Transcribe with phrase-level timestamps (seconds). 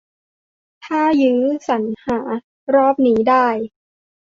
[0.85, 2.19] ถ้ายื้อสรรหา
[2.75, 3.47] รอบนี้ได้